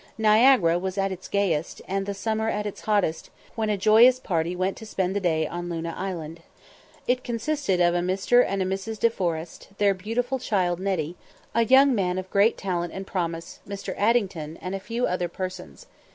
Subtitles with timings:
[0.17, 4.55] Niagara was at its gayest, and the summer at its hottest, when a joyous party
[4.55, 6.41] went to spend the day on Luna Island.
[7.07, 8.43] It consisted of a Mr.
[8.43, 8.97] and Mrs.
[8.99, 11.17] De Forest, their beautiful child "Nettie,"
[11.53, 13.93] a young man of great talent and promise, Mr.
[13.95, 15.85] Addington, and a few other persons.